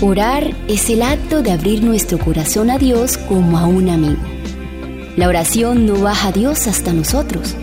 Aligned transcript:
Orar 0.00 0.54
es 0.68 0.90
el 0.90 1.02
acto 1.02 1.42
de 1.42 1.50
abrir 1.50 1.82
nuestro 1.82 2.20
corazón 2.20 2.70
a 2.70 2.78
Dios 2.78 3.18
como 3.18 3.58
a 3.58 3.66
un 3.66 3.88
amigo. 3.88 4.22
La 5.16 5.26
oración 5.26 5.86
no 5.86 6.00
baja 6.00 6.28
a 6.28 6.32
Dios 6.32 6.68
hasta 6.68 6.92
nosotros, 6.92 7.56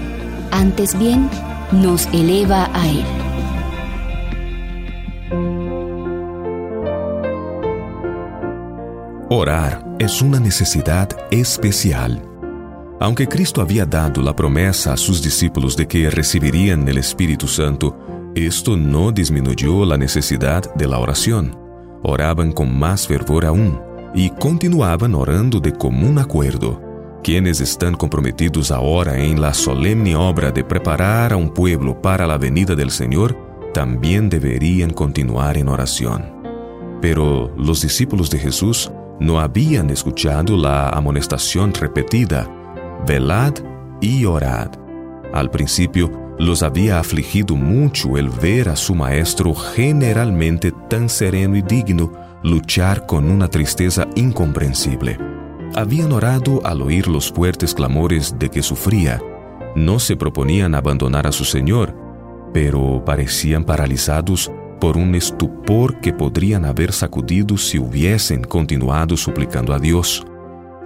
antes 0.51 0.99
bien 0.99 1.29
nos 1.71 2.07
eleva 2.07 2.69
a 2.73 2.89
Él. 2.89 3.05
Orar 9.29 9.95
es 9.97 10.21
una 10.21 10.37
necesidad 10.37 11.07
especial. 11.31 12.21
Aunque 12.99 13.29
Cristo 13.29 13.61
había 13.61 13.85
dado 13.85 14.21
la 14.21 14.35
promesa 14.35 14.91
a 14.91 14.97
sus 14.97 15.23
discípulos 15.23 15.77
de 15.77 15.87
que 15.87 16.09
recibirían 16.09 16.85
el 16.89 16.97
Espíritu 16.97 17.47
Santo, 17.47 17.97
esto 18.35 18.75
no 18.75 19.13
disminuyó 19.13 19.85
la 19.85 19.97
necesidad 19.97 20.75
de 20.75 20.87
la 20.89 20.99
oración 20.99 21.64
oraban 22.05 22.51
con 22.51 22.77
más 22.77 23.07
fervor 23.07 23.45
aún 23.45 23.79
y 24.13 24.29
continuaban 24.29 25.15
orando 25.15 25.59
de 25.59 25.73
común 25.73 26.19
acuerdo. 26.19 26.81
Quienes 27.23 27.59
están 27.59 27.95
comprometidos 27.95 28.71
ahora 28.71 29.17
en 29.17 29.41
la 29.41 29.53
solemne 29.53 30.15
obra 30.15 30.51
de 30.51 30.63
preparar 30.63 31.33
a 31.33 31.37
un 31.37 31.53
pueblo 31.53 32.01
para 32.01 32.27
la 32.27 32.37
venida 32.37 32.75
del 32.75 32.91
Señor, 32.91 33.35
también 33.73 34.29
deberían 34.29 34.91
continuar 34.91 35.57
en 35.57 35.67
oración. 35.67 36.23
Pero 37.01 37.51
los 37.57 37.81
discípulos 37.81 38.29
de 38.29 38.39
Jesús 38.39 38.91
no 39.19 39.39
habían 39.39 39.89
escuchado 39.89 40.55
la 40.55 40.89
amonestación 40.89 41.73
repetida, 41.73 42.49
velad 43.07 43.53
y 44.01 44.25
orad. 44.25 44.69
Al 45.33 45.49
principio, 45.49 46.24
los 46.37 46.63
había 46.63 46.99
afligido 46.99 47.55
mucho 47.55 48.17
el 48.17 48.29
ver 48.29 48.69
a 48.69 48.75
su 48.75 48.93
maestro 48.95 49.53
generalmente 49.53 50.73
tan 50.89 51.09
sereno 51.09 51.55
y 51.55 51.61
digno 51.61 52.11
luchar 52.43 53.05
con 53.05 53.29
una 53.29 53.47
tristeza 53.47 54.07
incomprensible. 54.15 55.17
Habían 55.75 56.11
orado 56.11 56.65
al 56.65 56.81
oír 56.81 57.07
los 57.07 57.31
fuertes 57.31 57.73
clamores 57.73 58.35
de 58.37 58.49
que 58.49 58.61
sufría. 58.61 59.21
No 59.75 59.99
se 59.99 60.15
proponían 60.15 60.75
abandonar 60.75 61.27
a 61.27 61.31
su 61.31 61.43
Señor, 61.43 61.95
pero 62.53 63.03
parecían 63.03 63.63
paralizados 63.63 64.51
por 64.79 64.97
un 64.97 65.15
estupor 65.15 65.99
que 65.99 66.13
podrían 66.13 66.65
haber 66.65 66.91
sacudido 66.91 67.57
si 67.57 67.79
hubiesen 67.79 68.43
continuado 68.43 69.17
suplicando 69.17 69.73
a 69.73 69.79
Dios 69.79 70.25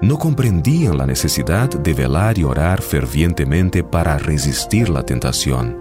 no 0.02 0.17
comprendían 0.17 0.97
la 0.97 1.05
necesidad 1.05 1.69
de 1.69 1.94
velar 1.94 2.38
y 2.38 2.44
orar 2.44 2.81
fervientemente 2.81 3.83
para 3.83 4.17
resistir 4.17 4.89
la 4.89 5.03
tentación. 5.03 5.78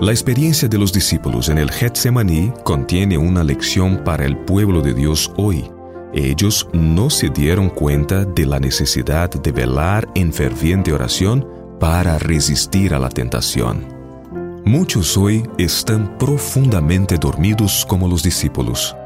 La 0.00 0.10
experiencia 0.10 0.68
de 0.68 0.76
los 0.76 0.92
discípulos 0.92 1.48
en 1.48 1.58
el 1.58 1.70
Getsemaní 1.70 2.52
contiene 2.64 3.16
una 3.16 3.44
lección 3.44 4.02
para 4.04 4.24
el 4.24 4.36
pueblo 4.36 4.82
de 4.82 4.92
Dios 4.92 5.32
hoy. 5.36 5.70
Ellos 6.12 6.68
no 6.72 7.10
se 7.10 7.28
dieron 7.28 7.68
cuenta 7.68 8.24
de 8.24 8.44
la 8.44 8.58
necesidad 8.58 9.30
de 9.30 9.52
velar 9.52 10.08
en 10.16 10.32
ferviente 10.32 10.92
oración 10.92 11.46
para 11.78 12.18
resistir 12.18 12.92
a 12.92 12.98
la 12.98 13.08
tentación. 13.08 13.86
Muchos 14.64 15.16
hoy 15.16 15.48
están 15.58 16.18
profundamente 16.18 17.18
dormidos 17.18 17.84
como 17.86 18.08
los 18.08 18.22
discípulos. 18.22 18.96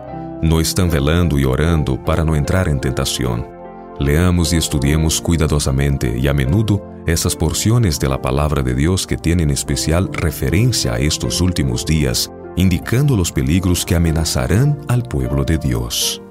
No 0.40 0.60
están 0.60 0.88
velando 0.88 1.38
y 1.38 1.44
orando 1.44 2.02
para 2.02 2.24
no 2.24 2.34
entrar 2.34 2.68
en 2.68 2.80
tentación 2.80 3.57
Leamos 3.98 4.52
y 4.52 4.56
estudiemos 4.56 5.20
cuidadosamente 5.20 6.16
y 6.18 6.28
a 6.28 6.34
menudo 6.34 6.84
esas 7.04 7.34
porciones 7.34 7.98
de 7.98 8.08
la 8.08 8.22
palabra 8.22 8.62
de 8.62 8.74
Dios 8.74 9.06
que 9.06 9.16
tienen 9.16 9.50
especial 9.50 10.08
referencia 10.12 10.94
a 10.94 10.98
estos 10.98 11.40
últimos 11.40 11.84
días, 11.84 12.30
indicando 12.56 13.16
los 13.16 13.32
peligros 13.32 13.84
que 13.84 13.96
amenazarán 13.96 14.78
al 14.86 15.02
pueblo 15.02 15.44
de 15.44 15.58
Dios. 15.58 16.22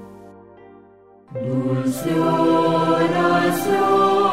al 1.34 3.64
trono 3.64 4.28